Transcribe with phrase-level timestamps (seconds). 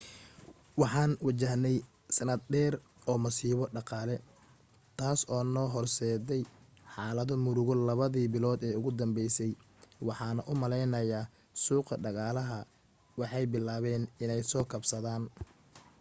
[0.81, 1.75] waxaan wajahney
[2.15, 2.73] sanad dheer
[3.09, 4.15] oo masiibo dhaqaale
[4.99, 6.43] taas oo noo horseday
[6.93, 9.51] xaalado murugo labadi bilood ee ugu dambeysay
[10.07, 11.29] waxaana u maleynayaa
[11.63, 12.59] suuqa dhaqaalaha
[13.19, 15.23] waxay bilaaben iney soo kabsadaan